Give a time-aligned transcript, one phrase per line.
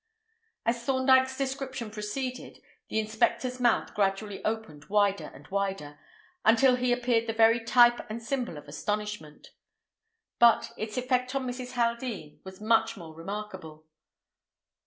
[0.65, 2.59] As Thorndyke's description proceeded,
[2.89, 5.99] the inspector's mouth gradually opened wider and wider,
[6.43, 9.51] until he appeared the very type and symbol of astonishment.
[10.39, 11.73] But its effect on Mrs.
[11.73, 13.85] Haldean was much more remarkable.